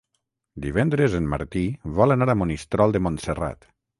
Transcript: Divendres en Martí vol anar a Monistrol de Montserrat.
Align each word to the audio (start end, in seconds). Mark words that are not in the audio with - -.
Divendres 0.63 1.17
en 1.19 1.27
Martí 1.33 1.63
vol 2.01 2.15
anar 2.15 2.29
a 2.35 2.37
Monistrol 2.39 2.95
de 2.97 3.05
Montserrat. 3.09 3.71